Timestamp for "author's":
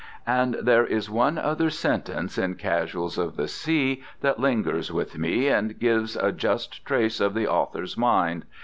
7.47-7.95